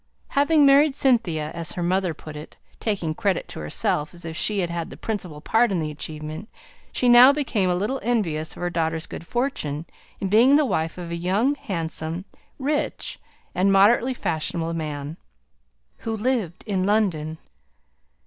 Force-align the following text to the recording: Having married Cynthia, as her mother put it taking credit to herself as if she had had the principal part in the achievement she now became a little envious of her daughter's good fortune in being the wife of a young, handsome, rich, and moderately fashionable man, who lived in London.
Having 0.29 0.65
married 0.65 0.95
Cynthia, 0.95 1.51
as 1.53 1.73
her 1.73 1.83
mother 1.83 2.15
put 2.15 2.35
it 2.35 2.57
taking 2.79 3.13
credit 3.13 3.47
to 3.49 3.59
herself 3.59 4.15
as 4.15 4.25
if 4.25 4.35
she 4.35 4.61
had 4.61 4.71
had 4.71 4.89
the 4.89 4.97
principal 4.97 5.41
part 5.41 5.71
in 5.71 5.79
the 5.79 5.91
achievement 5.91 6.49
she 6.91 7.07
now 7.07 7.31
became 7.31 7.69
a 7.69 7.75
little 7.75 7.99
envious 8.01 8.55
of 8.55 8.61
her 8.63 8.71
daughter's 8.71 9.05
good 9.05 9.23
fortune 9.27 9.85
in 10.19 10.27
being 10.27 10.55
the 10.55 10.65
wife 10.65 10.97
of 10.97 11.11
a 11.11 11.15
young, 11.15 11.53
handsome, 11.53 12.25
rich, 12.57 13.19
and 13.53 13.71
moderately 13.71 14.15
fashionable 14.15 14.73
man, 14.73 15.17
who 15.99 16.17
lived 16.17 16.63
in 16.65 16.83
London. 16.83 17.37